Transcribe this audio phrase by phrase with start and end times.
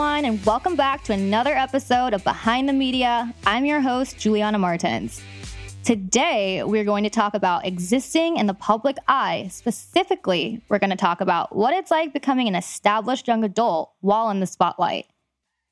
[0.00, 3.34] everyone, and welcome back to another episode of Behind the Media.
[3.44, 5.20] I'm your host, Juliana Martins.
[5.84, 9.48] Today, we're going to talk about existing in the public eye.
[9.50, 14.30] Specifically, we're going to talk about what it's like becoming an established young adult while
[14.30, 15.04] in the spotlight.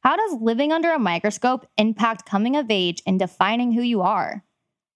[0.01, 4.45] How does living under a microscope impact coming of age and defining who you are?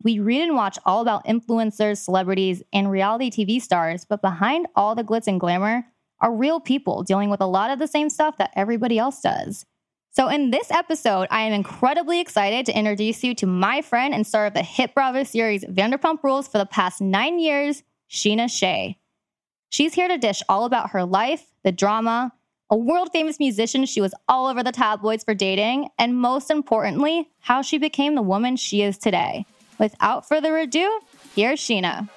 [0.03, 4.95] We read and watch all about influencers, celebrities, and reality TV stars, but behind all
[4.95, 5.87] the glitz and glamour
[6.23, 9.67] are real people dealing with a lot of the same stuff that everybody else does.
[10.15, 14.27] So, in this episode, I am incredibly excited to introduce you to my friend and
[14.27, 18.99] star of the hit Bravo series Vanderpump Rules for the past nine years, Scheana Shay.
[19.71, 22.33] She's here to dish all about her life, the drama,
[22.69, 27.31] a world famous musician she was all over the tabloids for dating, and most importantly,
[27.41, 29.47] how she became the woman she is today.
[29.79, 31.01] Without further ado,
[31.35, 32.09] here's Scheana.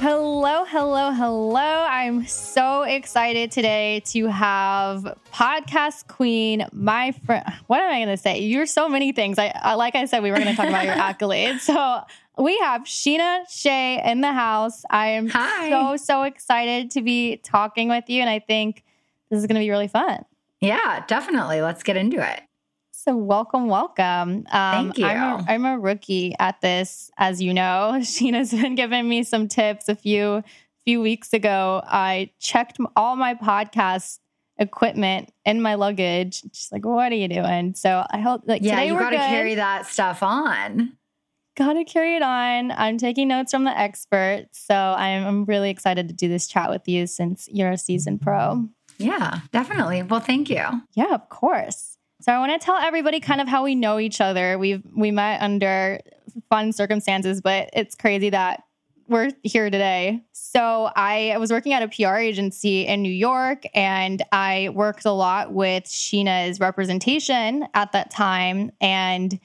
[0.00, 1.56] Hello, hello, hello.
[1.60, 7.44] I'm so excited today to have podcast queen, my friend.
[7.66, 8.38] What am I going to say?
[8.38, 9.40] You're so many things.
[9.40, 11.60] I, I like I said, we were going to talk about your accolades.
[11.62, 12.02] So
[12.40, 14.84] we have Scheana Shay in the house.
[14.88, 15.68] I am Hi.
[15.68, 18.20] so, so excited to be talking with you.
[18.20, 18.84] And I think
[19.30, 20.24] this is going to be really fun.
[20.60, 21.60] Yeah, definitely.
[21.60, 22.40] Let's get into it.
[23.00, 24.44] So welcome, welcome.
[24.50, 25.06] Um, Thank you.
[25.06, 27.92] I'm a, I'm a rookie at this, as you know.
[28.00, 29.88] Scheana's been giving me some tips.
[29.88, 30.42] A few
[30.84, 34.18] few weeks ago, I checked all my podcast
[34.58, 36.42] equipment in my luggage.
[36.52, 39.10] She's like, "What are you doing?" So I hope like Yeah, today you we're got
[39.10, 39.28] to good.
[39.28, 40.94] carry that stuff on.
[41.56, 42.72] Gotta carry it on.
[42.72, 46.68] I'm taking notes from the experts, so I'm, I'm really excited to do this chat
[46.68, 48.68] with you since you're a seasoned pro.
[48.98, 50.02] Yeah, definitely.
[50.02, 50.64] Well, thank you.
[50.94, 51.97] Yeah, of course.
[52.28, 54.58] So I want to tell everybody kind of how we know each other.
[54.58, 55.98] We've we met under
[56.50, 58.64] fun circumstances, but it's crazy that
[59.08, 60.22] we're here today.
[60.32, 65.10] So I was working at a PR agency in New York and I worked a
[65.10, 69.40] lot with Scheana's representation at that time and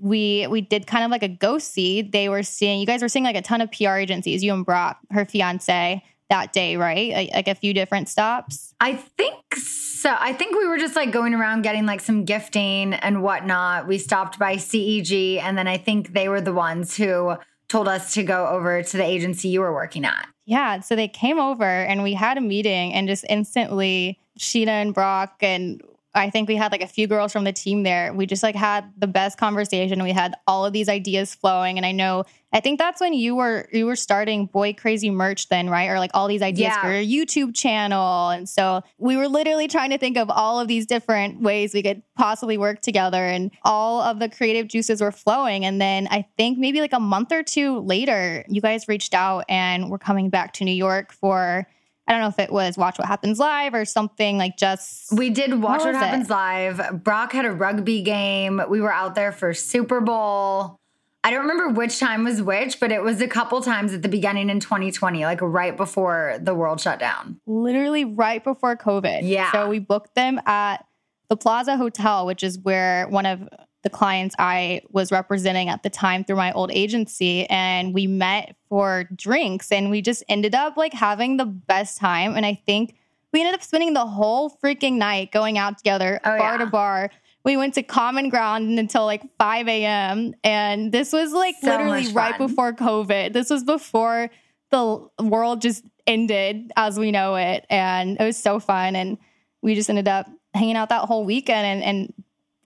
[0.00, 2.12] we we did kind of like a ghost seed.
[2.12, 4.64] They were seeing you guys were seeing like a ton of PR agencies, you and
[4.64, 7.30] Brock, her fiance, that day, right?
[7.34, 8.74] Like, a few different stops.
[8.80, 10.14] I think so.
[10.18, 13.86] I think we were just like going around getting like some gifting and whatnot.
[13.88, 17.36] We stopped by CEG, and then I think they were the ones who
[17.68, 20.26] told us to go over to the agency you were working at.
[20.46, 24.94] Yeah, so they came over and we had a meeting, and just instantly, Scheana and
[24.94, 25.82] Brock and
[26.18, 28.12] I think we had like a few girls from the team there.
[28.12, 30.02] We just like had the best conversation.
[30.02, 33.36] We had all of these ideas flowing, and I know I think that's when you
[33.36, 35.88] were you were starting Boy Crazy merch then, right?
[35.88, 36.80] Or like all these ideas Yeah.
[36.80, 40.66] for your YouTube channel, and so we were literally trying to think of all of
[40.68, 45.12] these different ways we could possibly work together, and all of the creative juices were
[45.12, 45.64] flowing.
[45.64, 49.44] And then I think maybe like a month or two later, you guys reached out
[49.48, 51.66] and were coming back to New York for.
[52.08, 55.28] I don't know if it was Watch What Happens Live or something like just We
[55.28, 55.98] did Watch What What, was it?
[56.06, 57.04] Happens Live.
[57.04, 58.62] Brock had a rugby game.
[58.68, 60.80] We were out there for Super Bowl.
[61.22, 64.08] I don't remember which time was which, but it was a couple times at the
[64.08, 67.40] beginning in 2020, like right before the world shut down.
[67.46, 69.20] literally right before COVID.
[69.24, 69.52] Yeah.
[69.52, 70.86] So we booked them at
[71.28, 73.46] the Plaza Hotel, which is where one of
[73.82, 77.46] the clients I was representing at the time through my old agency.
[77.46, 82.36] And we met for drinks and we just ended up like having the best time.
[82.36, 82.96] And I think
[83.32, 86.56] we ended up spending the whole freaking night going out together, Oh, bar yeah.
[86.58, 87.10] to bar.
[87.44, 90.34] We went to Common Ground until like 5 a.m.
[90.42, 93.32] And this was like So literally right before COVID.
[93.32, 94.28] This was before
[94.70, 97.64] the world just ended as we know it.
[97.70, 98.96] And it was so fun.
[98.96, 99.18] And
[99.62, 102.14] we just ended up hanging out that whole weekend and, and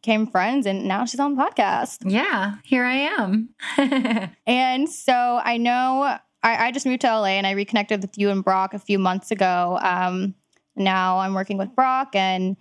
[0.03, 0.67] became friends.
[0.67, 1.99] And now she's on the podcast.
[2.05, 3.51] Yeah, here I am.
[4.47, 8.31] And so I know I, I just moved to LA and I reconnected with you
[8.31, 9.79] and Brock a few months ago.
[9.81, 10.35] Um,
[10.75, 12.57] now I'm working with Brock and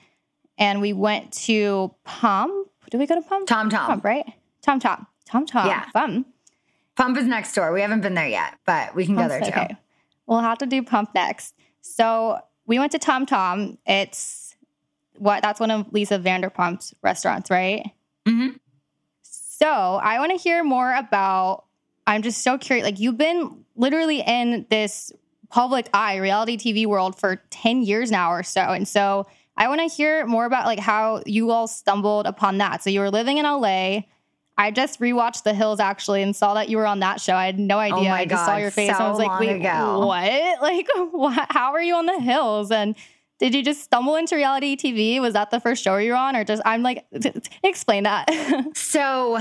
[0.58, 2.70] and we went to Pump.
[2.92, 3.48] Did we go to Pump?
[3.48, 3.88] Tom Tom.
[3.88, 4.26] Pump, right?
[4.62, 5.08] Tom Tom.
[5.26, 5.68] Tom Tom.
[5.68, 5.90] Yeah.
[5.92, 6.26] Fun.
[6.96, 7.72] Pump is next door.
[7.72, 9.48] We haven't been there yet, but we can go there too.
[9.48, 9.76] Okay.
[10.28, 11.56] We'll have to do Pump next.
[11.82, 13.80] So we went to Tom Tom.
[13.88, 14.41] It's
[15.22, 17.92] what that's one of Lisa Vanderpump's restaurants, right?
[18.28, 18.50] hmm
[19.22, 21.66] So I want to hear more about.
[22.08, 22.84] I'm just so curious.
[22.84, 25.12] Like you've been literally in this
[25.50, 29.80] public eye reality TV world for 10 years now or so, and so I want
[29.82, 32.82] to hear more about like how you all stumbled upon that.
[32.84, 34.02] So you were living in LA.
[34.58, 37.36] I just rewatched The Hills actually and saw that you were on that show.
[37.36, 37.98] I had no idea.
[37.98, 40.06] Oh my I just saw your face and I was like, wait, ago.
[40.06, 40.62] what?
[40.62, 41.48] Like, what?
[41.52, 42.72] how are you on The Hills?
[42.72, 42.96] And
[43.42, 45.20] did you just stumble into reality TV?
[45.20, 47.06] Was that the first show you were on, or just I'm like,
[47.64, 48.30] explain that?
[48.76, 49.40] So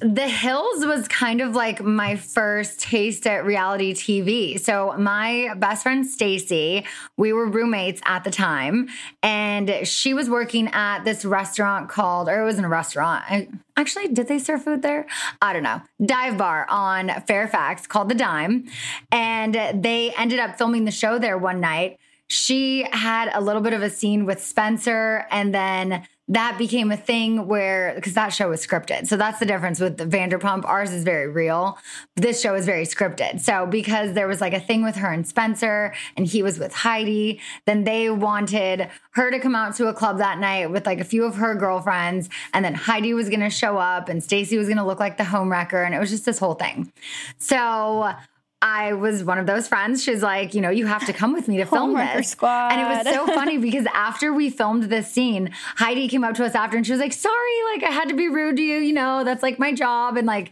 [0.00, 4.60] The Hills was kind of like my first taste at reality TV.
[4.60, 6.84] So my best friend Stacy,
[7.16, 8.88] we were roommates at the time,
[9.22, 13.24] and she was working at this restaurant called, or it wasn't a restaurant.
[13.28, 13.48] I,
[13.78, 15.06] actually, did they serve food there?
[15.40, 15.80] I don't know.
[16.04, 18.66] Dive bar on Fairfax called the Dime,
[19.10, 21.98] and they ended up filming the show there one night.
[22.28, 26.96] She had a little bit of a scene with Spencer, and then that became a
[26.96, 29.06] thing where because that show was scripted.
[29.06, 30.64] So that's the difference with Vanderpump.
[30.66, 31.78] Ours is very real.
[32.16, 33.40] This show is very scripted.
[33.40, 36.74] So because there was like a thing with her and Spencer and he was with
[36.74, 41.00] Heidi, then they wanted her to come out to a club that night with like
[41.00, 44.58] a few of her girlfriends and then Heidi was going to show up and Stacy
[44.58, 46.92] was going to look like the homewrecker and it was just this whole thing.
[47.38, 48.12] So
[48.60, 50.02] I was one of those friends.
[50.02, 52.30] She's like, you know, you have to come with me to oh film this.
[52.30, 52.72] Squad.
[52.72, 56.44] And it was so funny because after we filmed this scene, Heidi came up to
[56.44, 58.78] us after and she was like, sorry, like I had to be rude to you.
[58.78, 60.16] You know, that's like my job.
[60.16, 60.50] And like,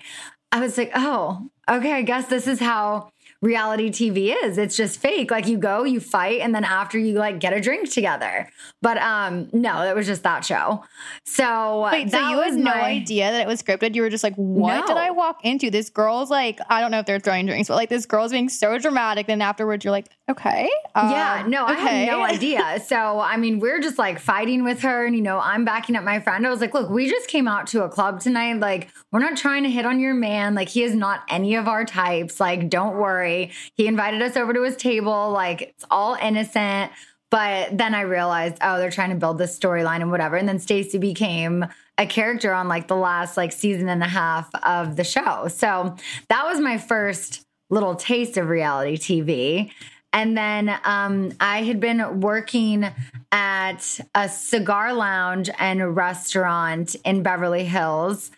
[0.53, 3.11] I was like, oh, okay, I guess this is how
[3.43, 4.59] reality TV is.
[4.59, 5.31] It's just fake.
[5.31, 8.49] Like you go, you fight, and then after you like get a drink together.
[8.83, 10.85] But um, no, it was just that show.
[11.25, 13.95] So Wait, so you had no idea that it was scripted?
[13.95, 14.87] You were just like, what No.
[14.87, 15.71] did I walk into?
[15.71, 18.49] This girl's like, I don't know if they're throwing drinks, but like this girl's being
[18.49, 19.27] so dramatic.
[19.27, 20.69] Then afterwards, you're like, okay.
[20.95, 22.81] Yeah, um, no, I had no idea.
[22.87, 26.05] So, I mean, we're just like fighting with her, and you know, I'm backing up
[26.05, 26.47] my friend.
[26.47, 28.59] I was like, look, we just came out to a club tonight.
[28.61, 30.55] Like, we're not trying to hit on your man.
[30.55, 32.39] Like, he is not any of our types.
[32.39, 33.26] Like, don't worry.
[33.75, 35.31] He invited us over to his table.
[35.31, 36.93] Like, it's all innocent.
[37.31, 40.37] But then I realized, oh, they're trying to build this storyline and whatever.
[40.37, 41.67] And then Stacy became
[41.99, 45.49] a character on like the last like season and a half of the show.
[45.49, 45.97] So
[46.29, 49.71] that was my first little taste of reality TV.
[50.13, 52.87] And then um, I had been working
[53.33, 58.31] at a cigar lounge and restaurant in Beverly Hills.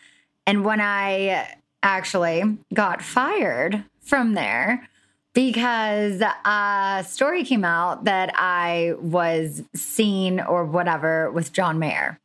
[0.46, 1.46] And when I
[1.82, 4.88] actually got fired from there,
[5.34, 12.19] because a story came out that I was seen or whatever with John Mayer.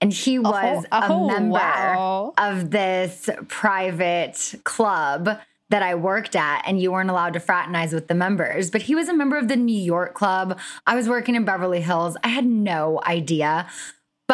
[0.00, 2.34] And he was a, oh, member wow.
[2.36, 5.40] of this private club
[5.70, 8.70] that I worked at, and you weren't allowed to fraternize with the members.
[8.70, 10.60] But he was a member of the New York club.
[10.86, 12.18] I was working in Beverly Hills.
[12.22, 13.66] I had no idea,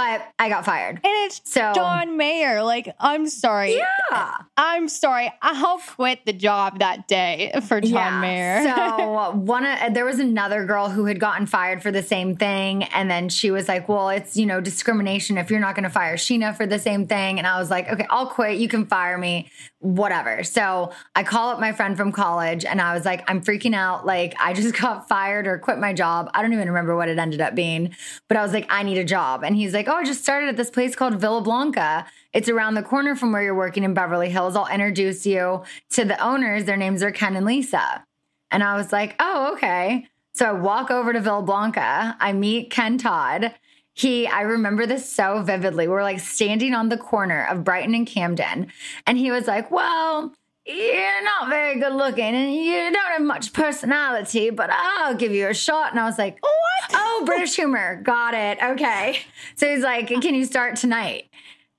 [0.01, 0.97] but I got fired.
[0.97, 2.63] And it's So- John Mayer.
[2.63, 3.77] Like, I'm sorry.
[3.77, 4.37] Yeah.
[4.57, 5.31] I'm sorry.
[5.43, 8.63] I'll quit the job that day for John Mayer.
[8.65, 12.85] so one of, there was another girl who had gotten fired for the same thing,
[12.85, 15.91] and then she was like, "Well, it's you know discrimination if you're not going to
[15.91, 18.59] fire Scheana for the same thing." And I was like, "Okay, I'll quit.
[18.59, 19.51] You can fire me,
[19.81, 23.75] whatever." So I call up my friend from college, and I was like, "I'm freaking
[23.75, 24.07] out.
[24.07, 26.31] Like I just got fired or quit my job.
[26.33, 27.95] I don't even remember what it ended up being,
[28.29, 30.49] but I was like, I need a job." And he's like, "Oh, I just started
[30.49, 33.93] at this place called Villa Blanca." It's around the corner from where you're working in
[33.93, 34.55] Beverly Hills.
[34.55, 36.65] I'll introduce you to the owners.
[36.65, 38.05] Their names are Ken and Lisa.
[38.51, 40.07] And I was like, oh, okay.
[40.33, 42.17] So I walk over to Villa Blanca.
[42.21, 43.55] I meet Ken Todd.
[44.01, 45.87] He, I remember this so vividly.
[45.87, 48.73] We're like standing on the corner of Brighton and Camden.
[49.07, 50.33] And he was like, well,
[50.65, 55.49] you're not very good looking and you don't have much personality, but I'll give you
[55.49, 55.91] a shot.
[55.91, 56.91] And I was like, what?
[56.95, 58.01] Oh, British humor.
[58.03, 58.59] Got it.
[58.63, 59.19] Okay.
[59.57, 61.29] So he's like, can you start tonight?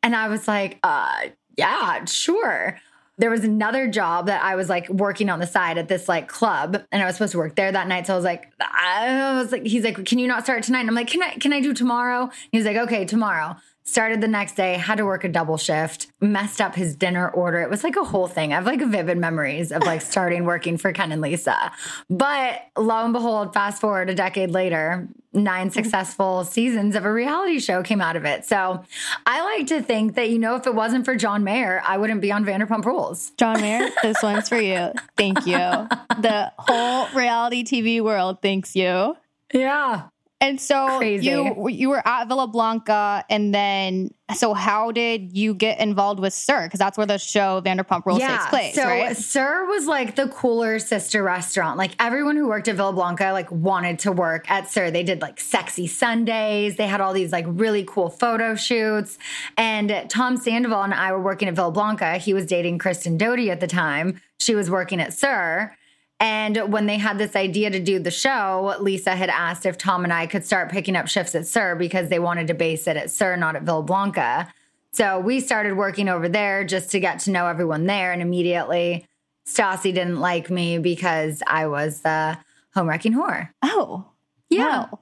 [0.03, 1.21] And I was like, uh,
[1.57, 2.79] yeah, sure.
[3.21, 6.27] There was another job that I was like working on the side at this like
[6.27, 8.07] club, and I was supposed to work there that night.
[8.07, 10.79] So I was like, I was like, he's like, can you not start tonight?
[10.79, 12.31] And I'm like, can I can I do tomorrow?
[12.51, 13.57] He was like, okay, tomorrow.
[13.91, 17.60] Started the next day, had to work a double shift, messed up his dinner order.
[17.60, 18.53] It was like a whole thing.
[18.53, 21.74] I have like vivid memories of like starting working for Ken and Lisa.
[22.10, 25.74] But lo and behold, fast forward a decade later, nine mm-hmm.
[25.74, 28.45] successful seasons of a reality show came out of it.
[28.45, 28.81] So
[29.25, 32.21] I like to think that, you know, if it wasn't for John Mayer, I wouldn't
[32.21, 33.31] be on Vanderpump Rules.
[33.31, 34.93] John Mayer, this one's for you.
[35.17, 35.57] Thank you.
[36.21, 39.17] The whole reality TV world thanks you.
[39.53, 40.03] Yeah.
[40.41, 41.27] And so Crazy.
[41.27, 46.33] you you were at Villa Blanca, and then so how did you get involved with
[46.33, 46.63] SUR?
[46.63, 49.15] Because that's where the show Vanderpump Rules takes place, so right?
[49.15, 51.77] SUR was like the cooler sister restaurant.
[51.77, 54.89] Like everyone who worked at Villa Blanca like wanted to work at SUR.
[54.89, 56.75] They did like sexy Sundays.
[56.75, 59.19] They had all these like really cool photo shoots.
[59.57, 62.17] And Tom Sandoval and I were working at Villa Blanca.
[62.17, 64.19] He was dating Kristen Doute at the time.
[64.39, 65.77] She was working at SUR.
[66.21, 70.03] And when they had this idea to do the show, Lisa had asked if Tom
[70.03, 72.95] and I could start picking up shifts at SUR because they wanted to base it
[72.95, 74.53] at SUR, not at Villa Blanca.
[74.91, 78.11] So we started working over there just to get to know everyone there.
[78.11, 79.07] And immediately,
[79.47, 82.37] Stassi didn't like me because I was the
[82.75, 83.49] home wrecking whore.
[83.63, 84.05] oh,
[84.49, 84.81] Yeah.
[84.81, 84.99] wow.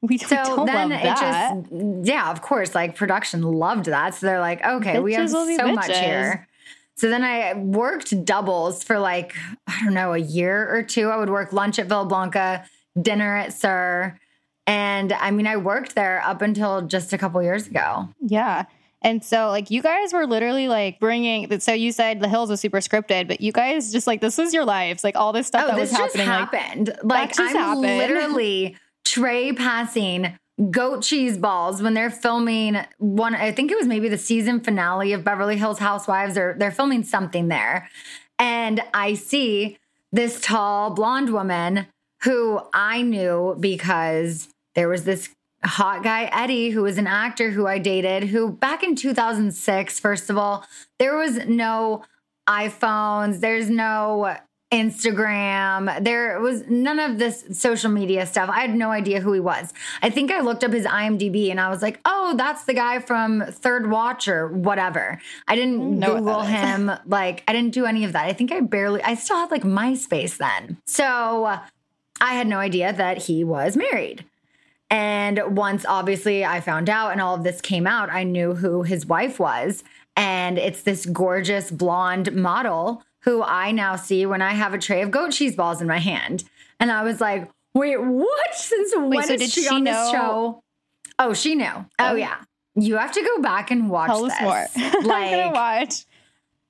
[0.00, 1.64] We, So we don't then love it that.
[1.70, 4.14] just, yeah, of course, like production loved that.
[4.14, 6.48] So they're like, okay, we have Bitches so much here.
[7.02, 9.34] So then I worked doubles for like,
[9.66, 11.08] I don't know, a year or two.
[11.08, 12.64] I would work lunch at Villa Blanca,
[12.96, 14.20] dinner at SUR.
[14.68, 18.08] And I mean, I worked there up until just a couple years ago.
[18.20, 18.66] Yeah.
[19.02, 21.58] And so, like, you guys were literally like bringing.
[21.58, 24.54] So you said the hills was super scripted, but you guys just like this was
[24.54, 26.28] your lives, like all this stuff oh, that oh, this was just happening.
[26.28, 26.98] Like, happened.
[27.02, 27.98] Like, just I'm happened.
[27.98, 30.38] literally tray passing
[30.70, 33.34] goat cheese balls when they're filming one.
[33.34, 37.04] I think it was maybe the season finale of Beverly Hills Housewives, or they're filming
[37.04, 37.88] something there.
[38.38, 39.78] And I see
[40.12, 41.86] this tall blonde woman
[42.22, 45.30] who I knew because there was this
[45.64, 50.28] hot guy, Eddie, who was an actor who I dated, who back in 2006, first
[50.30, 50.64] of all,
[50.98, 52.04] there was no
[52.48, 54.36] iPhones, there's no
[54.72, 58.48] Instagram, there was none of this social media stuff.
[58.48, 59.74] I had no idea who he was.
[60.00, 62.98] I think I looked up his IMDb and I was like, oh, that's the guy
[62.98, 65.20] from Third Watch or whatever.
[65.46, 66.90] I didn't mm, Know Google him.
[67.04, 68.24] Like, I didn't do any of that.
[68.24, 70.78] I think I barely, I still had like MySpace then.
[70.86, 71.60] So uh,
[72.22, 74.24] I had no idea that he was married.
[74.88, 78.84] And once obviously I found out and all of this came out, I knew who
[78.84, 79.84] his wife was.
[80.16, 85.02] And it's this gorgeous blonde model who I now see when I have a tray
[85.02, 86.44] of goat cheese balls in my hand.
[86.80, 88.54] And I was like, wait, what?
[88.54, 90.62] Since when so is did she, she on this show?
[91.18, 91.64] Oh, she knew.
[91.66, 92.14] Oh, Oh.
[92.14, 92.36] yeah.
[92.74, 94.32] You have to go back and watch tell this.
[94.34, 94.66] us more.
[94.76, 96.06] I'm Like, watch.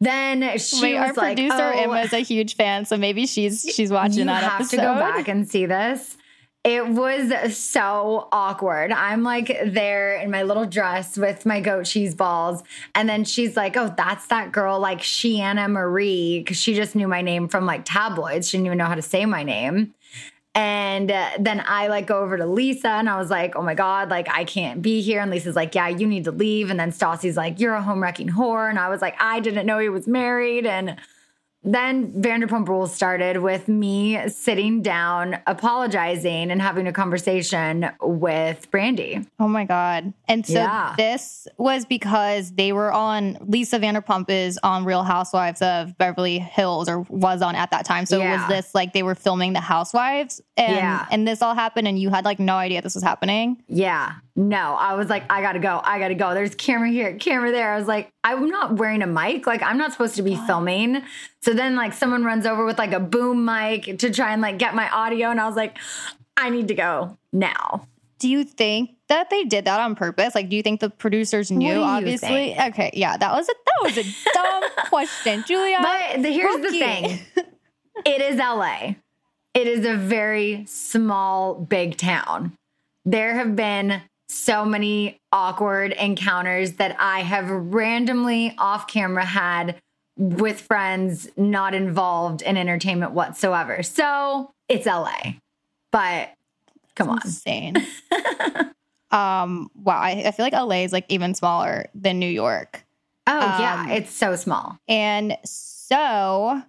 [0.01, 3.25] then she Wait, was our like, producer oh, Emma is a huge fan, so maybe
[3.27, 4.77] she's she's watching you that You have episode.
[4.79, 6.17] to go back and see this.
[6.65, 8.93] It was so awkward.
[8.93, 12.63] I'm like there in my little dress with my goat cheese balls.
[12.95, 17.09] And then she's like, Oh, that's that girl, like Shiana Marie, because she just knew
[17.09, 18.49] my name from like tabloids.
[18.49, 19.93] She didn't even know how to say my name.
[20.55, 23.75] And uh, then I like go over to Lisa and I was like, oh my
[23.75, 25.21] God, like I can't be here.
[25.21, 26.71] And Lisa's like, yeah, you need to leave.
[26.71, 28.69] And then Stassi's like, you're a home wrecking whore.
[28.69, 30.67] And I was like, I didn't know he was married.
[30.67, 30.97] And
[31.65, 39.27] then Vanderpump Rules started with me sitting down, apologizing, and having a conversation with Brandi.
[39.39, 40.13] Oh my god!
[40.29, 40.95] And so Yeah.
[40.97, 46.89] this was because they were on Lisa Vanderpump is on Real Housewives of Beverly Hills,
[46.89, 48.07] or was on at that time.
[48.07, 48.33] So Yeah.
[48.39, 51.07] was this like they were filming the Housewives, and Yeah.
[51.11, 53.63] and this all happened, and you had like no idea this was happening.
[53.69, 56.33] Yeah, no, I was like, I gotta go, I gotta go.
[56.33, 57.73] There's camera here, camera there.
[57.73, 59.47] I was like, I'm not wearing a mic.
[59.47, 61.03] Like, I'm not supposed to be filming.
[61.41, 64.59] So then, like, someone runs over with like a boom mic to try and like
[64.59, 65.77] get my audio, and I was like,
[66.37, 67.87] I need to go now.
[68.21, 70.35] Do you think that they did that on purpose?
[70.35, 71.83] Like, do you think the producers knew?
[71.83, 72.75] obviously, think?
[72.75, 75.79] okay, yeah, that was a that was a dumb question, Julia.
[75.83, 77.19] But the, here's the thing
[78.07, 78.95] it is LA.
[79.53, 82.55] It is a very small, big town.
[83.05, 84.01] There have been
[84.33, 89.81] so many awkward encounters that I have randomly off camera had
[90.17, 93.83] with friends not involved in entertainment whatsoever.
[93.83, 95.35] So it's LA.
[95.91, 96.31] But
[96.95, 97.21] come on.
[97.25, 97.77] insane.
[99.11, 102.85] um, wow, I, I feel like LA is like even smaller than New York.
[103.27, 103.83] Oh, yeah.
[103.83, 104.79] Um, It's so small.
[104.89, 106.63] And so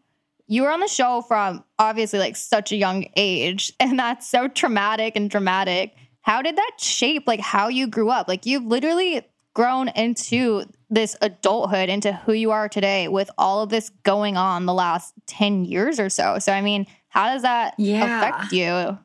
[0.47, 4.47] you were on the show from obviously like such a young age, and that's so
[4.47, 5.95] traumatic and dramatic.
[6.23, 8.27] How did that shape like how you grew up?
[8.27, 9.21] Like you've literally
[9.53, 14.65] grown into this adulthood, into who you are today with all of this going on
[14.65, 16.39] the last 10 years or so.
[16.39, 18.17] So, I mean, how does that Yeah.
[18.17, 18.97] affect you?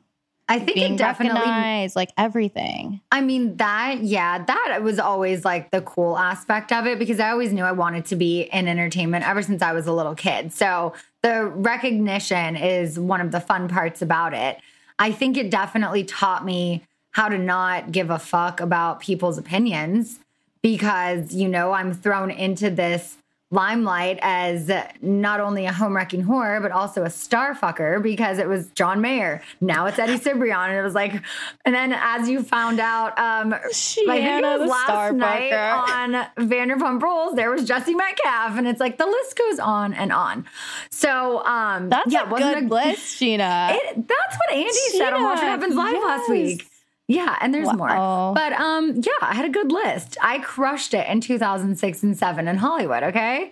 [0.51, 3.01] I think Being it definitely like everything.
[3.11, 7.29] I mean, that, yeah, that was always like the cool aspect of it because I
[7.29, 10.51] always knew I wanted to be in entertainment ever since I was a little kid.
[10.51, 14.57] So the recognition is one of the fun parts about it.
[14.97, 20.19] I think it definitely taught me how to not give a fuck about people's opinions
[20.61, 23.17] because, you know, I'm thrown into this
[23.51, 28.47] limelight as not only a home wrecking whore, but also a star fucker because it
[28.47, 29.41] was John Mayer.
[29.59, 30.69] Now it's Eddie Cibrian.
[30.69, 31.13] And it was like,
[31.65, 36.27] and then as you found out, um, it was last star night fucker.
[36.37, 40.11] on Vanderpump Rules, there was Jesse Metcalfe, and it's like the list goes on and
[40.11, 40.45] on.
[40.91, 43.73] So, um, That's yeah, a wasn't good list, Scheana.
[43.73, 46.67] It, that's what Andy said on Watch What Happens Live last week.
[47.09, 47.73] Yeah, and there's Wow.
[47.73, 48.33] more.
[48.35, 50.15] But um, yeah, I had a good list.
[50.21, 53.51] I crushed it in 2006 and 7 in Hollywood, okay?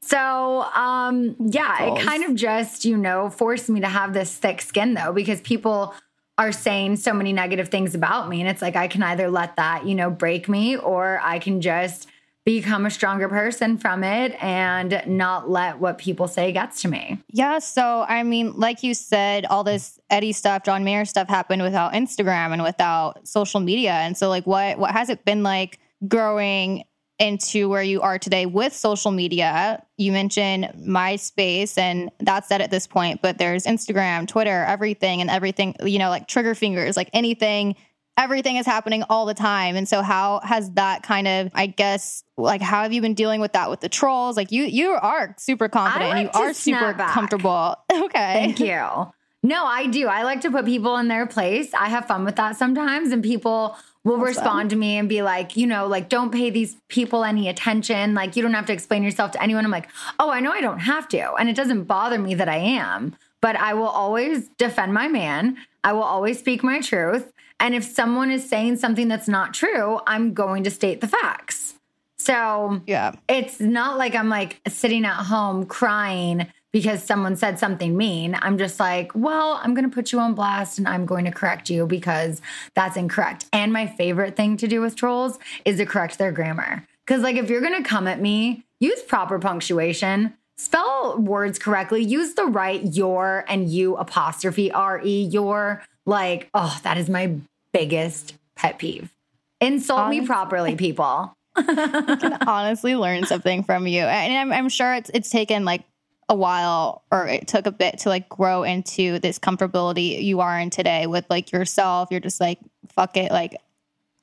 [0.00, 2.00] So, um, yeah, Goals.
[2.00, 5.40] it kind of just, you know, forced me to have this thick skin though, because
[5.42, 5.94] people
[6.38, 8.40] are saying so many negative things about me.
[8.40, 11.60] And it's like, I can either let that, you know, break me or I can
[11.60, 12.08] just
[12.48, 17.22] become a stronger person from it and not let what people say gets to me.
[17.28, 17.58] Yeah.
[17.58, 21.92] So, I mean, like you said, all this Eddie stuff, John Mayer stuff happened without
[21.92, 23.92] Instagram and without social media.
[23.92, 25.78] And so, like, what, what has it been like
[26.08, 26.84] growing
[27.18, 29.84] into where you are today with social media?
[29.98, 35.28] You mentioned MySpace, and that's it at this point, but there's Instagram, Twitter, everything, and
[35.28, 37.76] everything, you know, like trigger fingers, like anything
[38.18, 39.76] everything is happening all the time.
[39.76, 43.40] And so how has that kind of, I guess, like how have you been dealing
[43.40, 44.36] with that with the trolls?
[44.36, 47.12] Like you you are super confident like and you are super back.
[47.12, 47.76] comfortable.
[48.08, 48.54] Okay.
[48.54, 49.12] Thank you.
[49.42, 50.06] No, I do.
[50.06, 51.72] I like to put people in their place.
[51.74, 54.24] I have fun with that sometimes and people will awesome.
[54.24, 58.14] respond to me and be like, you know, like don't pay these people any attention.
[58.14, 59.64] Like you don't have to explain yourself to anyone.
[59.64, 62.48] I'm like, "Oh, I know I don't have to." And it doesn't bother me that
[62.48, 65.58] I am, but I will always defend my man.
[65.84, 67.32] I will always speak my truth.
[67.60, 71.74] And if someone is saying something that's not true, I'm going to state the facts.
[72.18, 73.12] So, yeah.
[73.28, 78.36] It's not like I'm like sitting at home crying because someone said something mean.
[78.40, 81.30] I'm just like, well, I'm going to put you on blast and I'm going to
[81.30, 82.42] correct you because
[82.74, 83.46] that's incorrect.
[83.52, 86.86] And my favorite thing to do with trolls is to correct their grammar.
[87.06, 92.02] Because, like, if you're going to come at me, use proper punctuation, spell words correctly,
[92.02, 97.34] use the right your and you apostrophe R E, your like, oh, that is my
[97.72, 99.12] biggest pet peeve.
[99.60, 101.36] Insult honestly, me properly, people.
[101.58, 104.02] you can honestly learn something from you.
[104.02, 105.84] And I'm, I'm sure it's it's taken like
[106.28, 110.58] a while or it took a bit to like grow into this comfortability you are
[110.58, 112.08] in today with like yourself.
[112.10, 113.30] You're just like, fuck it.
[113.30, 113.56] Like,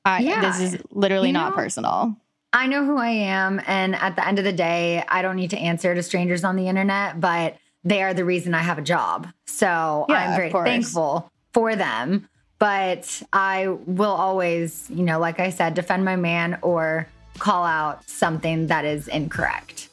[0.04, 0.40] I, yeah.
[0.40, 2.16] this is literally you not know, personal.
[2.52, 3.60] I know who I am.
[3.66, 6.56] And at the end of the day, I don't need to answer to strangers on
[6.56, 9.28] the internet, but they are the reason I have a job.
[9.46, 12.28] So yeah, I'm very thankful for them.
[12.58, 17.08] But I will always, you know, like I said, defend my man or
[17.38, 19.88] call out something that is incorrect.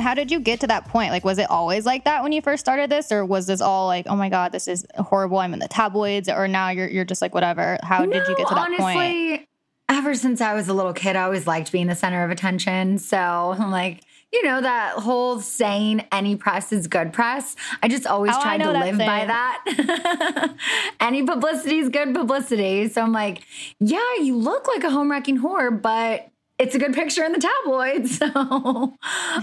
[0.00, 1.10] And how did you get to that point?
[1.10, 3.86] Like, was it always like that when you first started this, or was this all
[3.86, 5.36] like, oh my god, this is horrible?
[5.36, 7.76] I'm in the tabloids, or now you're you're just like whatever.
[7.82, 8.80] How no, did you get to that point?
[8.80, 9.48] honestly, point?
[9.90, 12.96] Ever since I was a little kid, I always liked being the center of attention.
[12.96, 14.00] So I'm like,
[14.32, 17.54] you know, that whole saying, any press is good press.
[17.82, 20.54] I just always oh, tried to live by that.
[21.00, 22.88] any publicity is good publicity.
[22.88, 23.42] So I'm like,
[23.80, 26.29] yeah, you look like a home wrecking whore, but
[26.60, 28.20] it's a good picture in the tabloids.
[28.30, 28.94] So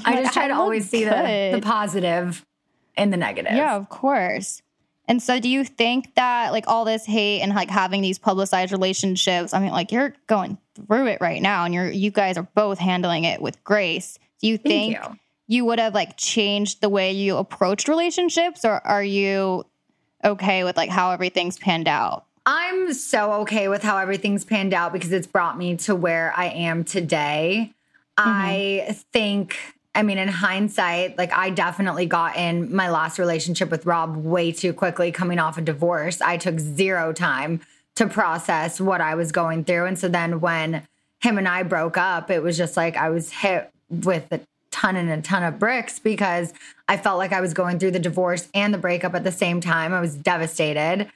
[0.05, 2.45] I just try to always see the, the positive
[2.95, 3.53] in the negative.
[3.53, 4.61] Yeah, of course.
[5.07, 8.71] And so do you think that like all this hate and like having these publicized
[8.71, 12.47] relationships, I mean like you're going through it right now and you're you guys are
[12.55, 14.19] both handling it with grace.
[14.41, 15.17] Do you think you.
[15.47, 19.65] you would have like changed the way you approached relationships or are you
[20.23, 22.26] okay with like how everything's panned out?
[22.47, 26.45] I'm so okay with how everything's panned out because it's brought me to where I
[26.45, 27.73] am today.
[28.17, 28.29] Mm-hmm.
[28.29, 29.57] I think,
[29.93, 34.53] I mean, in hindsight, like I definitely got in my last relationship with Rob way
[34.53, 36.21] too quickly coming off a divorce.
[36.21, 37.59] I took zero time
[37.95, 39.85] to process what I was going through.
[39.85, 40.87] And so then when
[41.19, 44.39] him and I broke up, it was just like I was hit with a
[44.71, 46.53] ton and a ton of bricks because
[46.87, 49.59] I felt like I was going through the divorce and the breakup at the same
[49.59, 49.93] time.
[49.93, 51.11] I was devastated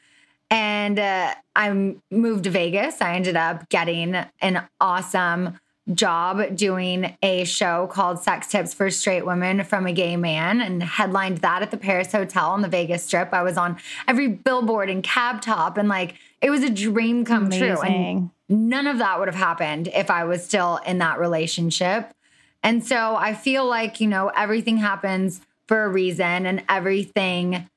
[0.52, 3.02] and uh, I moved to Vegas.
[3.02, 5.58] I ended up getting an awesome
[5.94, 10.84] job doing a show called Sex Tips for Straight Women from a Gay Man and
[10.84, 13.34] headlined that at the Paris Hotel on the Vegas Strip.
[13.34, 17.46] I was on every billboard and cab top and like it was a dream come
[17.46, 17.76] Amazing.
[17.76, 17.82] true.
[17.82, 22.12] And none of that would have happened if I was still in that relationship.
[22.62, 27.70] And so I feel like, you know, everything happens for a reason and everything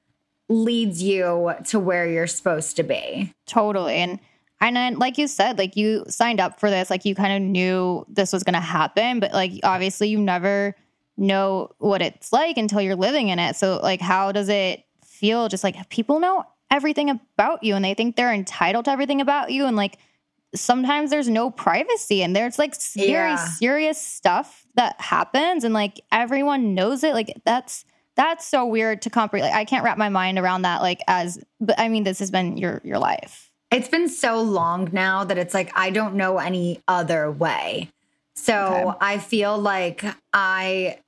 [0.49, 3.33] leads you to where you're supposed to be.
[3.47, 3.97] Totally.
[3.97, 4.19] And
[4.61, 7.43] and then, like you said, like you signed up for this, like you kind of
[7.43, 10.75] knew this was going to happen, but like obviously you never
[11.17, 13.57] know what it's like until you're living in it.
[13.57, 15.49] So, like, how does it feel?
[15.49, 19.53] Just like people know everything about you and they think they're entitled to everything about
[19.53, 19.67] you.
[19.67, 19.99] And like
[20.55, 23.49] sometimes there's no privacy and there's like very yeah.
[23.49, 27.15] serious stuff that happens and like everyone knows it.
[27.15, 27.85] Like, that's
[28.17, 29.51] that's so weird to comprehend.
[29.51, 30.83] Like, I can't wrap my mind around that.
[30.83, 33.51] Like, as, but I mean, this has been your your life.
[33.71, 37.91] It's been so long now that it's like I don't know any other way.
[38.37, 38.99] So okay.
[39.01, 40.99] I feel like I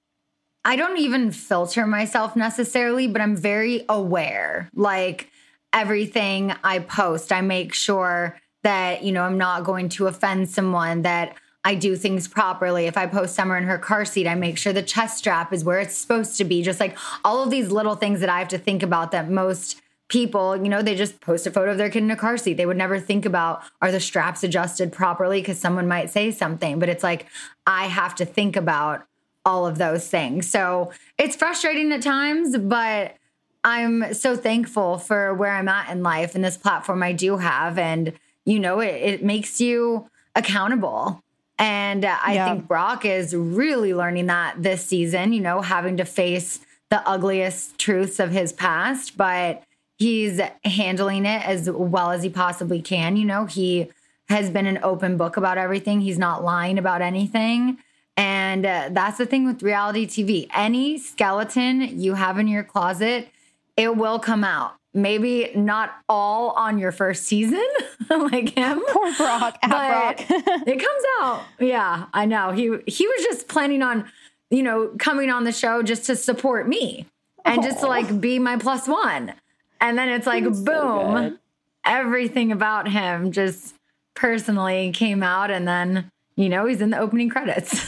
[0.64, 4.68] I don't even filter myself necessarily, but I'm very aware.
[4.74, 5.30] Like
[5.72, 11.02] everything I post, I make sure that, you know, I'm not going to offend someone,
[11.02, 11.36] that
[11.66, 12.86] I do things properly.
[12.86, 15.64] If I post Summer in her car seat, I make sure the chest strap is
[15.64, 16.62] where it's supposed to be.
[16.62, 19.82] Just like all of these little things that I have to think about that most
[20.06, 22.52] people, you know, they just post a photo of their kid in a car seat.
[22.52, 26.78] They would never think about are the straps adjusted properly because someone might say something.
[26.78, 27.26] But it's like
[27.66, 29.04] I have to think about
[29.44, 30.48] all of those things.
[30.48, 33.16] So it's frustrating at times, but
[33.64, 37.76] I'm so thankful for where I'm at in life and this platform I do have.
[37.76, 38.12] And,
[38.44, 41.24] you know, it, it makes you accountable.
[41.58, 42.48] And uh, I yeah.
[42.48, 47.78] think Brock is really learning that this season, you know, having to face the ugliest
[47.78, 49.62] truths of his past, but
[49.98, 53.16] he's handling it as well as he possibly can.
[53.16, 53.90] You know, he
[54.28, 57.78] has been an open book about everything, he's not lying about anything.
[58.18, 60.48] And uh, that's the thing with reality TV.
[60.54, 63.28] Any skeleton you have in your closet,
[63.76, 67.66] it will come out maybe not all on your first season,
[68.10, 68.82] like him.
[68.88, 69.60] Poor Brock.
[69.60, 70.16] Brock.
[70.20, 71.42] it comes out.
[71.60, 72.50] Yeah, I know.
[72.50, 74.10] He he was just planning on,
[74.50, 77.06] you know, coming on the show just to support me
[77.44, 79.34] and just to like be my plus one.
[79.80, 81.36] And then it's like boom, so
[81.84, 83.74] everything about him just
[84.14, 87.84] personally came out and then you know he's in the opening credits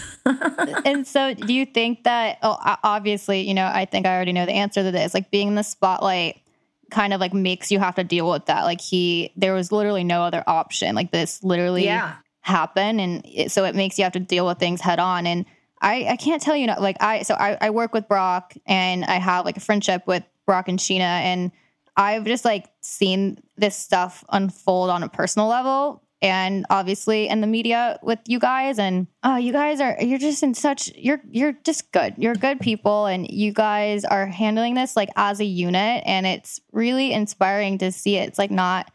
[0.84, 4.44] and so do you think that oh, obviously you know i think i already know
[4.44, 6.42] the answer to this like being in the spotlight
[6.90, 8.64] kind of like makes you have to deal with that.
[8.64, 10.94] Like he, there was literally no other option.
[10.94, 12.16] Like this literally yeah.
[12.40, 15.26] happened, and it, so it makes you have to deal with things head on.
[15.26, 15.44] And
[15.80, 19.04] I, I can't tell you, not, like I, so I, I work with Brock, and
[19.04, 21.52] I have like a friendship with Brock and Scheana, and
[21.96, 27.46] I've just like seen this stuff unfold on a personal level and obviously in the
[27.46, 31.52] media with you guys and oh you guys are you're just in such you're you're
[31.64, 32.14] just good.
[32.16, 36.60] You're good people and you guys are handling this like as a unit and it's
[36.72, 38.28] really inspiring to see it.
[38.28, 38.90] It's like not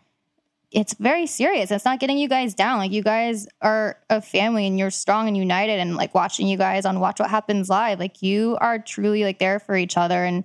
[0.71, 1.69] it's very serious.
[1.69, 2.79] It's not getting you guys down.
[2.79, 6.57] Like you guys are a family and you're strong and united and like watching you
[6.57, 10.25] guys on watch what happens live like you are truly like there for each other
[10.25, 10.43] and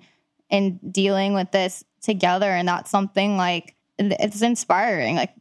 [0.51, 5.33] and dealing with this together and that's something like it's inspiring like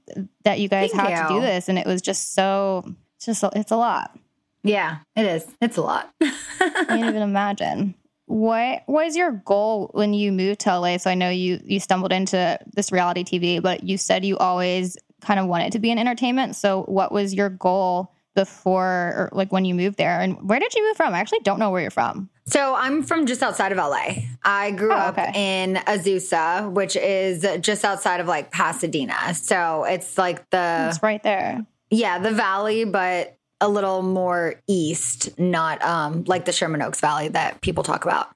[0.44, 1.36] that you guys Thank have you.
[1.36, 2.84] to do this and it was just so
[3.16, 4.18] it's just it's a lot.
[4.64, 5.46] Yeah it is.
[5.62, 6.14] It's a lot.
[6.22, 7.96] I can't even imagine.
[8.26, 12.12] What was your goal when you moved to la so i know you you stumbled
[12.12, 15.98] into this reality tv but you said you always kind of wanted to be in
[15.98, 16.56] entertainment.
[16.56, 20.74] So what was your goal before or like when you moved there and where did
[20.74, 23.74] you move from i actually don't know where you're from so I'm from just outside
[23.74, 24.24] of LA.
[24.42, 25.28] I grew oh, okay.
[25.28, 29.34] up in Azusa, which is just outside of like Pasadena.
[29.34, 31.66] So it's like the It's right there.
[31.90, 37.28] Yeah, the valley, but a little more east, not um like the Sherman Oaks Valley
[37.30, 38.30] that people talk about.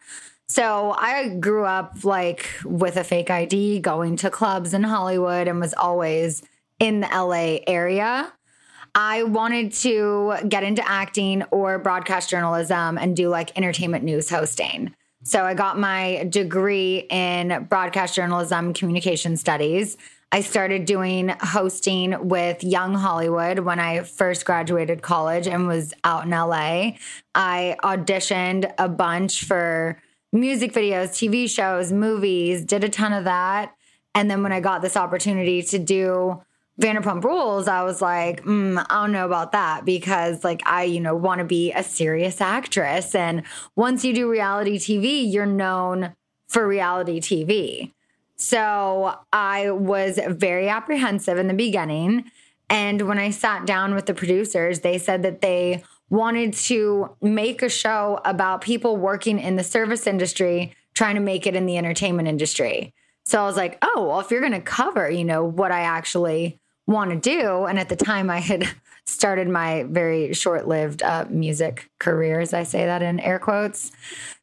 [0.50, 5.62] So I grew up like with a fake ID, going to clubs in Hollywood and
[5.62, 6.44] was always
[6.80, 8.34] in the LA area.
[8.94, 14.94] I wanted to get into acting or broadcast journalism and do like entertainment news hosting.
[15.24, 19.98] So I got my degree in broadcast journalism, communication studies.
[20.34, 26.26] I started doing hosting with Young Hollywood when I first graduated college and was out
[26.26, 26.94] in LA.
[27.36, 30.02] I auditioned a bunch for
[30.34, 33.76] music videos, TV shows, movies, did a ton of that.
[34.16, 36.42] And then when I got this opportunity to do
[36.82, 41.00] Vanderpump Rules, I was like, mm, I don't know about that because, like, I, you
[41.00, 43.14] know, want to be a serious actress.
[43.14, 43.44] And
[43.76, 46.16] once you do reality TV, you're known
[46.48, 47.94] for reality TV.
[48.36, 52.26] So I was very apprehensive in the beginning.
[52.70, 57.62] And when I sat down with the producers, they said that they wanted to make
[57.62, 61.78] a show about people working in the service industry trying to make it in the
[61.78, 62.94] entertainment industry.
[63.24, 65.82] So I was like, oh, well, if you're going to cover, you know, what I
[65.82, 67.66] actually want to do.
[67.66, 68.68] And at the time, I had
[69.06, 73.92] started my very short lived uh, music career, as I say that in air quotes.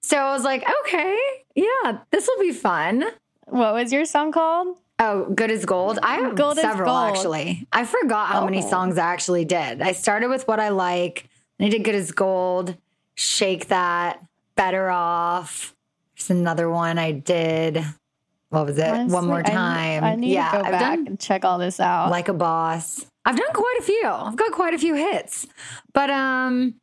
[0.00, 1.18] So I was like, okay,
[1.54, 3.04] yeah, this will be fun.
[3.46, 4.78] What was your song called?
[4.98, 5.98] Oh, Good as Gold.
[6.02, 7.66] I have gold several actually.
[7.72, 8.44] I forgot how oh.
[8.44, 9.80] many songs I actually did.
[9.80, 12.76] I started with What I Like, and I did Good as Gold,
[13.14, 14.24] Shake That,
[14.56, 15.74] Better Off.
[16.16, 17.84] There's another one I did
[18.50, 18.88] what was it?
[18.88, 20.04] Honestly, One more time.
[20.04, 22.10] I, I need yeah, to go I've back and check all this out.
[22.10, 23.04] Like a boss.
[23.24, 24.06] I've done quite a few.
[24.06, 25.46] I've got quite a few hits.
[25.92, 26.74] But um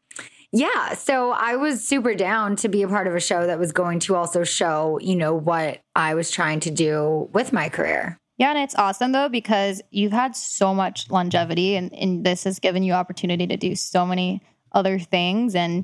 [0.51, 3.73] yeah, so I was super down to be a part of a show that was
[3.73, 8.17] going to also show, you know, what I was trying to do with my career.
[8.37, 12.59] Yeah, and it's awesome though because you've had so much longevity and, and this has
[12.59, 15.83] given you opportunity to do so many other things and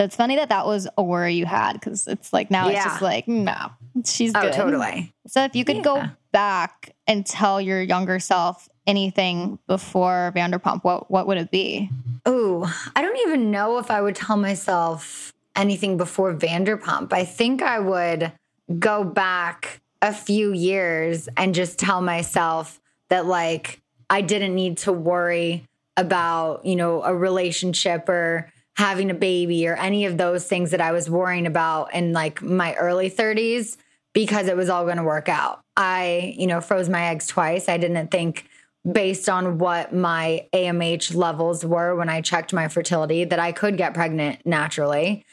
[0.00, 2.76] so it's funny that that was a worry you had because it's like now yeah.
[2.76, 3.70] it's just like, no,
[4.02, 4.54] she's oh, good.
[4.54, 5.12] totally.
[5.26, 5.82] So if you could yeah.
[5.82, 11.90] go back and tell your younger self anything before Vanderpump, what what would it be?
[12.24, 17.12] Oh, I don't even know if I would tell myself anything before Vanderpump.
[17.12, 18.32] I think I would
[18.78, 24.94] go back a few years and just tell myself that like I didn't need to
[24.94, 25.66] worry
[25.98, 30.80] about, you know, a relationship or having a baby or any of those things that
[30.80, 33.76] I was worrying about in like my early 30s
[34.14, 35.60] because it was all going to work out.
[35.76, 37.68] I, you know, froze my eggs twice.
[37.68, 38.46] I didn't think
[38.90, 43.76] based on what my AMH levels were when I checked my fertility that I could
[43.76, 45.26] get pregnant naturally.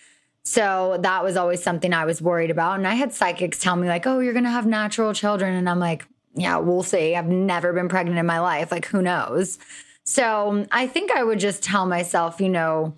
[0.44, 2.78] So that was always something I was worried about.
[2.78, 5.56] And I had psychics tell me, like, oh, you're going to have natural children.
[5.56, 6.06] And I'm like,
[6.36, 7.16] yeah, we'll see.
[7.16, 8.74] I've never been pregnant in my life.
[8.74, 9.58] Like, who knows?
[10.04, 12.98] So I think I would just tell myself, you know,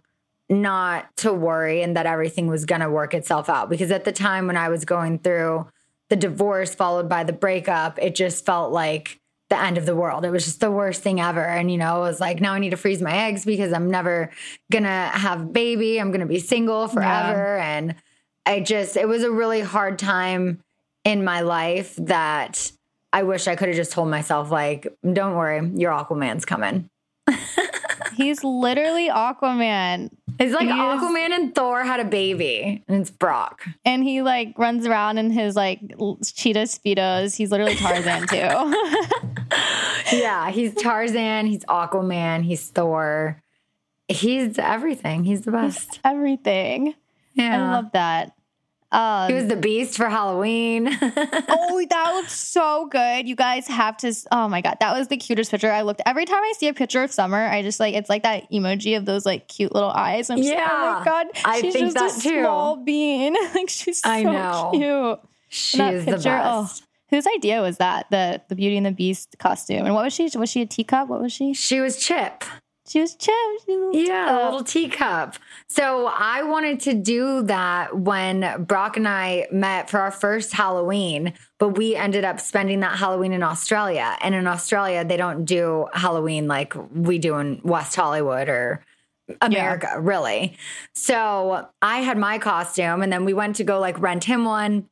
[0.49, 3.69] not to worry and that everything was going to work itself out.
[3.69, 5.67] Because at the time when I was going through
[6.09, 10.25] the divorce followed by the breakup, it just felt like the end of the world.
[10.25, 11.43] It was just the worst thing ever.
[11.43, 13.89] And, you know, it was like, now I need to freeze my eggs because I'm
[13.89, 14.31] never
[14.71, 15.99] going to have baby.
[15.99, 17.57] I'm going to be single forever.
[17.57, 17.77] Yeah.
[17.77, 17.95] And
[18.45, 20.62] I just, it was a really hard time
[21.03, 22.71] in my life that
[23.12, 26.89] I wish I could have just told myself, like, don't worry, your Aquaman's coming.
[28.15, 30.12] He's literally Aquaman.
[30.39, 33.65] It's like Aquaman and Thor had a baby, and it's Brock.
[33.84, 37.36] And he like runs around in his like cheetah speedos.
[37.36, 38.38] He's literally Tarzan too.
[40.17, 41.45] yeah, he's Tarzan.
[41.45, 42.43] He's Aquaman.
[42.43, 43.43] He's Thor.
[44.08, 45.25] He's everything.
[45.25, 45.95] He's the best.
[45.95, 46.95] He's everything.
[47.34, 48.34] Yeah, I love that.
[48.91, 50.88] Um, he was the beast for Halloween.
[51.02, 53.28] oh, that looks so good.
[53.28, 54.13] You guys have to.
[54.32, 55.71] Oh my god, that was the cutest picture.
[55.71, 57.45] I looked every time I see a picture of Summer.
[57.45, 60.32] I just like it's like that emoji of those like cute little eyes.
[60.32, 62.41] I'm yeah, just, oh my god, I she's think just that a too.
[62.41, 64.71] Small bean, like she's so I know.
[64.73, 65.19] cute.
[65.49, 66.84] She is picture, the oh, best.
[66.84, 68.08] Oh, whose idea was that?
[68.10, 69.86] The the Beauty and the Beast costume.
[69.86, 70.30] And what was she?
[70.36, 71.10] Was she a teacup?
[71.10, 71.54] What was she?
[71.54, 72.43] She was Chip.
[72.89, 75.36] She was was yeah, a little teacup.
[75.67, 81.34] So I wanted to do that when Brock and I met for our first Halloween,
[81.60, 84.17] but we ended up spending that Halloween in Australia.
[84.21, 88.84] And in Australia, they don't do Halloween like we do in West Hollywood or
[89.39, 89.99] America, yeah.
[90.02, 90.58] really.
[90.95, 94.89] So I had my costume, and then we went to go like rent him one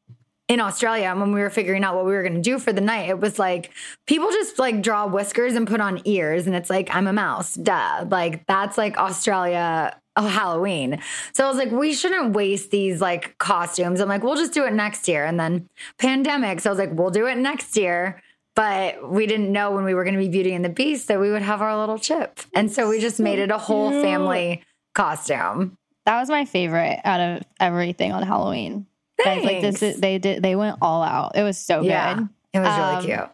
[0.47, 2.81] in Australia when we were figuring out what we were going to do for the
[2.81, 3.71] night, it was like
[4.05, 7.55] people just like draw whiskers and put on ears, and it's like I'm a mouse,
[7.55, 8.05] duh.
[8.09, 10.99] Like that's like Australia oh, Halloween.
[11.33, 14.01] So I was like, we shouldn't waste these like costumes.
[14.01, 15.23] I'm like, we'll just do it next year.
[15.25, 16.59] And then pandemic.
[16.59, 18.21] So I was like, we'll do it next year.
[18.55, 21.19] But we didn't know when we were going to be Beauty and the Beast that
[21.19, 22.39] we would have our little chip.
[22.55, 24.63] And so we just made it a whole family
[24.95, 25.77] costume.
[26.07, 28.87] That was my favorite out of everything on Halloween.
[29.23, 29.45] Thanks.
[29.45, 31.35] Like this is they did they went all out.
[31.35, 32.29] It was so yeah, good.
[32.53, 33.29] It was um, really cute.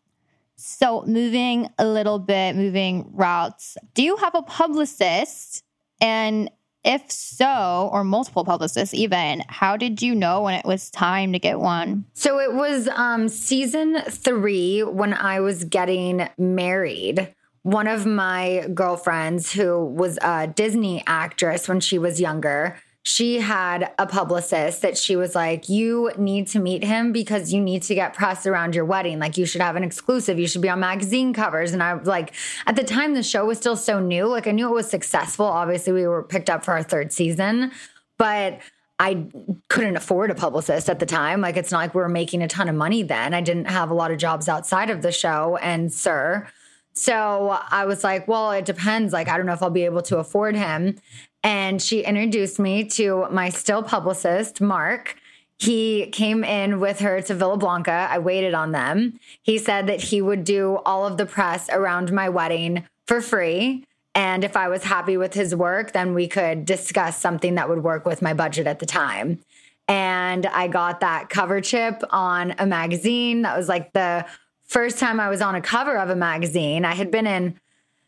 [0.55, 3.77] So moving a little bit, moving routes.
[3.93, 5.63] Do you have a publicist?
[5.99, 6.49] And
[6.85, 11.39] if so, or multiple publicists even, how did you know when it was time to
[11.39, 12.05] get one?
[12.13, 19.53] So it was um season 3 when I was getting married one of my girlfriends
[19.53, 25.17] who was a Disney actress when she was younger she had a publicist that she
[25.17, 28.85] was like, You need to meet him because you need to get press around your
[28.85, 29.19] wedding.
[29.19, 30.39] Like, you should have an exclusive.
[30.39, 31.73] You should be on magazine covers.
[31.73, 32.33] And I was like,
[32.65, 34.25] at the time, the show was still so new.
[34.25, 35.45] Like, I knew it was successful.
[35.45, 37.73] Obviously, we were picked up for our third season,
[38.17, 38.61] but
[38.99, 39.27] I
[39.67, 41.41] couldn't afford a publicist at the time.
[41.41, 43.33] Like, it's not like we were making a ton of money then.
[43.33, 45.57] I didn't have a lot of jobs outside of the show.
[45.57, 46.47] And, sir,
[46.93, 49.11] so I was like, well, it depends.
[49.11, 50.95] Like, I don't know if I'll be able to afford him.
[51.43, 55.17] And she introduced me to my still publicist, Mark.
[55.59, 58.07] He came in with her to Villa Blanca.
[58.09, 59.19] I waited on them.
[59.41, 63.85] He said that he would do all of the press around my wedding for free.
[64.15, 67.83] And if I was happy with his work, then we could discuss something that would
[67.83, 69.39] work with my budget at the time.
[69.87, 73.41] And I got that cover chip on a magazine.
[73.41, 74.25] That was like the
[74.63, 76.85] first time I was on a cover of a magazine.
[76.85, 77.59] I had been in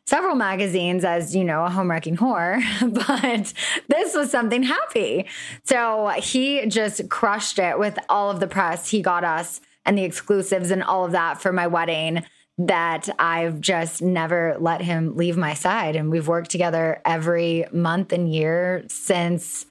[0.06, 2.62] several magazines as, you know, a home wrecking whore,
[3.08, 3.54] but
[3.88, 5.26] this was something happy.
[5.64, 10.04] So he just crushed it with all of the press he got us and the
[10.04, 12.24] exclusives and all of that for my wedding
[12.58, 15.96] that I've just never let him leave my side.
[15.96, 19.66] And we've worked together every month and year since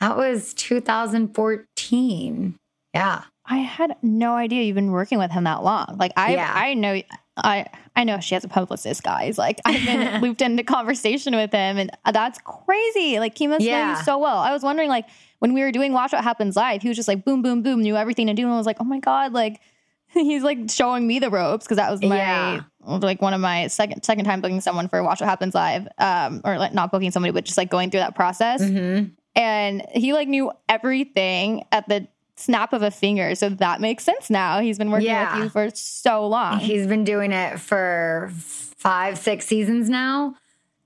[0.00, 2.54] that was 2014.
[2.94, 3.22] Yeah.
[3.44, 5.96] I had no idea you've been working with him that long.
[5.98, 6.52] Like I yeah.
[6.54, 7.02] I know
[7.36, 7.66] I
[7.96, 9.38] I know she has a publicist, guys.
[9.38, 13.18] Like I've been looped into conversation with him, and that's crazy.
[13.18, 13.92] Like he must yeah.
[13.92, 14.38] know you so well.
[14.38, 15.06] I was wondering, like
[15.38, 17.80] when we were doing Watch What Happens Live, he was just like boom, boom, boom,
[17.82, 19.60] knew everything to do, and I was like, oh my god, like
[20.08, 22.60] he's like showing me the ropes because that was my Yeah.
[22.84, 26.42] like one of my second second time booking someone for Watch What Happens Live, um,
[26.44, 28.60] or like not booking somebody, but just like going through that process.
[28.62, 29.12] Mhm.
[29.34, 34.30] And he like knew everything at the snap of a finger, so that makes sense
[34.30, 34.60] now.
[34.60, 35.34] He's been working Yeah.
[35.36, 36.58] with you for so long.
[36.58, 40.34] He's been doing it for five, six seasons now.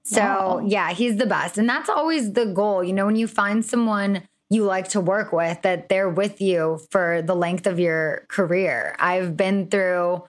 [0.02, 0.62] So, Wow.
[0.66, 1.58] yeah, he's the best.
[1.58, 2.84] And that's always the goal.
[2.84, 6.78] You know, when you find someone you like to work with, that they're with you
[6.90, 8.94] for the length of your career.
[9.00, 10.22] I've been through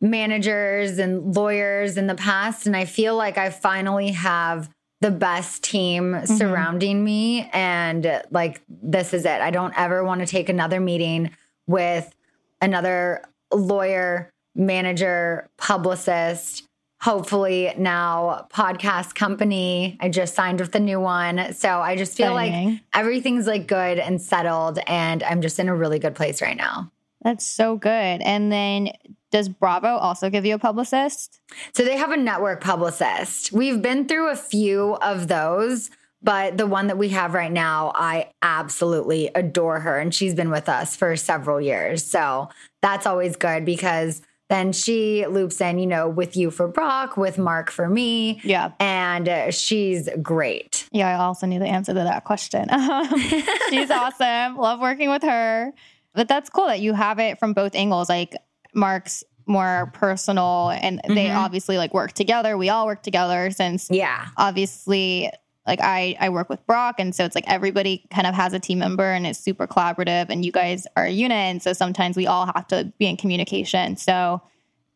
[0.00, 4.68] managers and lawyers in the past, and I feel like I finally have
[5.06, 6.34] the best team mm-hmm.
[6.34, 7.48] surrounding me.
[7.52, 9.40] And like, this is it.
[9.40, 11.30] I don't ever want to take another meeting
[11.68, 12.12] with
[12.60, 13.22] another
[13.54, 16.66] lawyer, manager, publicist,
[17.00, 19.96] hopefully now podcast company.
[20.00, 21.52] I just signed with a new one.
[21.52, 25.76] So I just feel like everything's like good and settled and I'm just in a
[25.76, 26.90] really good place right now.
[27.26, 27.90] That's so good.
[27.90, 28.92] And then
[29.32, 31.40] does Bravo also give you a publicist?
[31.74, 33.50] So they have a network publicist.
[33.50, 35.90] We've been through a few of those,
[36.22, 39.98] but the one that we have right now, I absolutely adore her.
[39.98, 42.04] And she's been with us for several years.
[42.04, 42.48] So
[42.80, 47.38] that's always good because then she loops in, you know, with you for Brock, with
[47.38, 48.40] Mark for me.
[48.44, 48.70] Yeah.
[48.78, 50.88] And uh, she's great.
[50.92, 52.68] Yeah, I also knew the answer to that question.
[53.70, 54.56] She's awesome.
[54.56, 55.72] Love working with her.
[56.16, 58.08] But that's cool that you have it from both angles.
[58.08, 58.34] Like
[58.74, 61.36] Mark's more personal and they Mhm.
[61.36, 62.58] obviously like work together.
[62.58, 64.26] We all work together since Yeah.
[64.36, 65.30] obviously
[65.68, 68.58] like I I work with Brock and so it's like everybody kind of has a
[68.58, 72.16] team member and it's super collaborative and you guys are a unit and so sometimes
[72.16, 73.96] we all have to be in communication.
[73.96, 74.42] So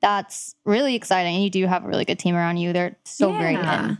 [0.00, 1.34] that's really exciting.
[1.36, 2.72] And you do have a really good team around you.
[2.72, 3.58] They're so great.
[3.58, 3.98] And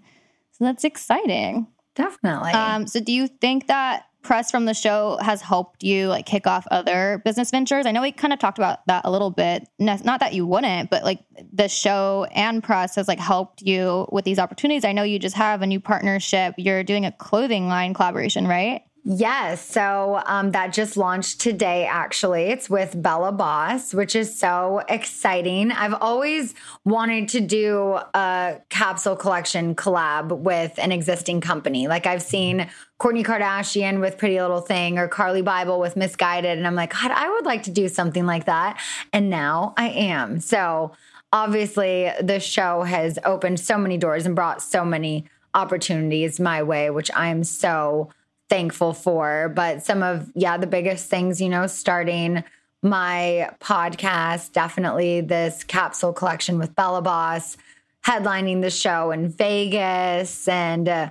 [0.52, 1.66] so that's exciting.
[1.94, 2.52] Definitely.
[2.52, 6.46] Um, so do you think that press from the show has helped you like kick
[6.46, 7.87] off other business ventures?
[7.87, 9.68] I know we kind of talked about that a little bit.
[9.78, 11.20] Not that you wouldn't, but like
[11.52, 14.85] the show and press has like helped you with these opportunities.
[14.85, 16.54] I know you just have a new partnership.
[16.59, 18.83] You're doing a clothing line collaboration, right?
[19.02, 19.66] Yes.
[19.66, 22.44] So um, that just launched today, actually.
[22.44, 25.72] It's with Bella Boss, which is so exciting.
[25.72, 31.88] I've always wanted to do a capsule collection collab with an existing company.
[31.88, 32.68] Like I've seen
[33.00, 36.52] Kourtney Kardashian with Pretty Little Thing or Carli Bybel with Missguided.
[36.52, 38.78] And I'm like, God, I would like to do something like that.
[39.14, 40.40] And now I am.
[40.40, 40.92] So
[41.32, 46.90] obviously, the show has opened so many doors and brought so many opportunities my way,
[46.90, 48.10] which I'm so
[48.50, 49.50] thankful for.
[49.54, 52.44] But some of, yeah, the biggest things, you know, starting
[52.82, 57.56] my podcast, definitely this capsule collection with Bella Boss,
[58.04, 61.10] headlining the show in Vegas, and uh,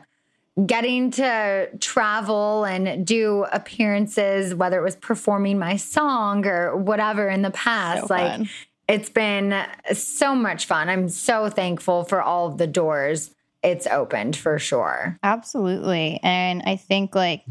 [0.65, 7.41] getting to travel and do appearances, whether it was performing my song or whatever in
[7.41, 8.07] the past.
[8.07, 8.49] So like, fun.
[8.87, 10.89] it's been so much fun.
[10.89, 13.31] I'm so thankful for all of the doors
[13.63, 15.17] it's opened for sure.
[15.23, 16.19] Absolutely.
[16.23, 17.43] And I think like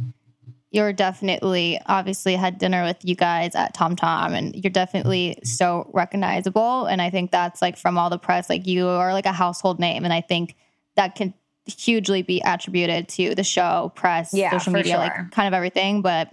[0.70, 5.90] you're definitely obviously had dinner with you guys at Tom Tom and you're definitely so
[5.94, 6.84] recognizable.
[6.86, 9.80] And I think that's like from all the press, like you are like a household
[9.80, 10.04] name.
[10.04, 10.56] And I think
[10.96, 11.32] that can
[11.66, 15.00] hugely be attributed to the show, press, Yeah, social media, sure.
[15.00, 16.02] like kind of everything.
[16.02, 16.30] But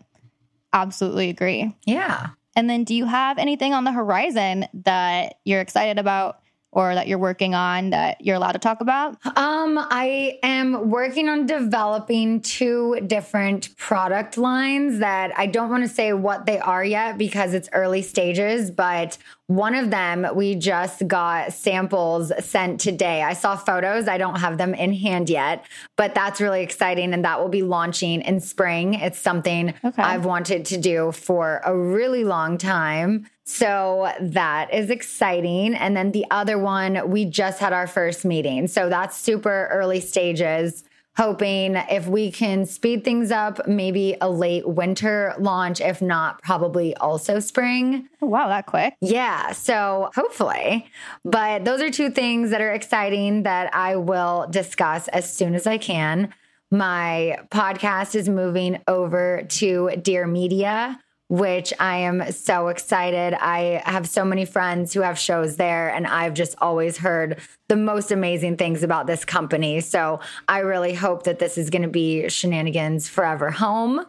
[0.73, 1.73] absolutely agree.
[1.85, 2.27] Yeah.
[2.57, 6.39] And then do you have anything on the horizon that you're excited about
[6.75, 9.17] or that you're working on that you're allowed to talk about?
[9.25, 15.89] Um, I am working on developing two different product lines that I don't want to
[15.89, 21.07] say what they are yet because it's early stages, but one of them we just
[21.07, 23.21] got samples sent today.
[23.21, 25.63] I saw photos, I don't have them in hand yet,
[25.95, 28.95] but that's really exciting and that will be launching in spring.
[28.95, 30.01] It's something Okay.
[30.01, 33.27] I've wanted to do for a really long time.
[33.45, 35.75] So that is exciting.
[35.75, 38.67] And then the other one, we just had our first meeting.
[38.67, 40.83] So that's super early stages.
[41.17, 46.93] Hoping if we can speed things up, maybe a late winter launch, if not, probably
[46.97, 48.09] also spring.
[48.21, 48.95] Oh, wow, that quick.
[48.99, 50.87] Yeah, so hopefully.
[51.23, 55.65] But those are two things that are exciting that I will discuss as soon as
[55.65, 56.33] I can.
[56.69, 63.33] My podcast is moving over to Dear Media, which I am so excited.
[63.33, 67.75] I have so many friends who have shows there, and I've just always heard the
[67.75, 69.81] most amazing things about this company.
[69.81, 74.05] So I really hope that this is going to be Scheananigans Forever Home.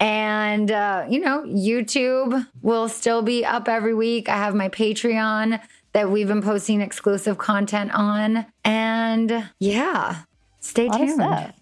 [0.00, 4.28] And, uh, you know, YouTube will still be up every week.
[4.28, 5.60] I have my Patreon
[5.92, 8.46] that we've been posting exclusive content on.
[8.64, 10.22] And yeah,
[10.60, 11.52] stay A lot of tuned.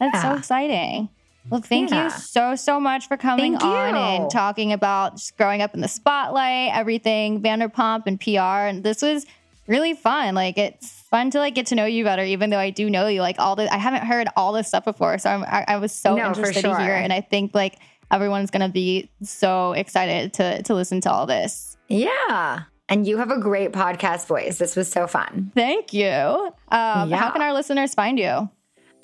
[0.00, 1.10] That's so exciting.
[1.50, 2.04] Well, thank yeah.
[2.04, 5.88] you so, so much for coming on and talking about just growing up in the
[5.88, 8.66] spotlight, everything, Vanderpump and PR.
[8.68, 9.26] And this was
[9.66, 10.34] really fun.
[10.34, 13.06] Like, it's fun to like get to know you better, even though I do know
[13.06, 13.20] you.
[13.20, 15.18] Like, all the, I haven't heard all this stuff before.
[15.18, 16.76] So I'm, I, I was so no, interested sure.
[16.76, 16.92] to hear.
[16.92, 17.78] And I think like
[18.10, 21.76] everyone's going to be so excited to, to listen to all this.
[21.88, 22.64] Yeah.
[22.90, 24.58] And you have a great podcast voice.
[24.58, 25.52] This was so fun.
[25.54, 26.08] Thank you.
[26.08, 27.16] Um, yeah.
[27.16, 28.48] How can our listeners find you?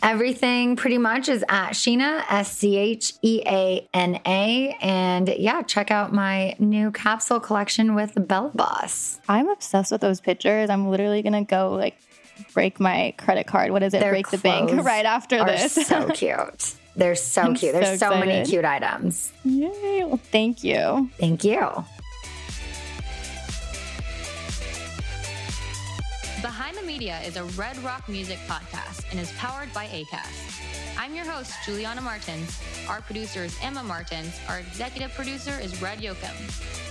[0.03, 4.76] Everything pretty much is at Scheana, S C H E A N A.
[4.80, 9.18] And yeah, check out my new capsule collection with Bella Boss.
[9.28, 10.68] I'm obsessed with those pictures.
[10.68, 11.97] I'm literally going to go like
[12.53, 13.70] break my credit card.
[13.70, 14.01] What is it?
[14.01, 15.72] Their break the bank right after this.
[15.72, 16.74] so cute.
[16.97, 17.72] They're so I'm cute.
[17.72, 19.32] There's so, so many cute items.
[19.45, 20.05] Yay.
[20.05, 21.11] Well, thank you.
[21.18, 21.84] Thank you.
[26.45, 30.99] Behind the Media is a Red Rock Music podcast and is powered by ACAST.
[30.99, 32.61] I'm your host, Juliana Martins.
[32.86, 34.38] Our producer is Emma Martins.
[34.51, 36.34] Our executive producer is Red Yoakum.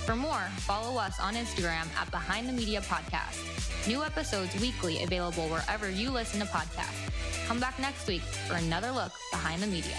[0.07, 3.87] For more, follow us on Instagram at Behind the Media Podcast.
[3.87, 7.11] New episodes weekly available wherever you listen to podcasts.
[7.45, 9.97] Come back next week for another look behind the media.